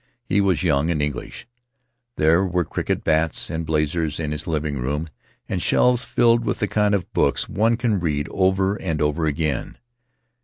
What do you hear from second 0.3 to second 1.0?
was young and